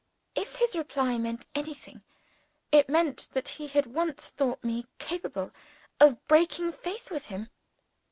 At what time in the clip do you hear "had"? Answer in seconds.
3.67-3.85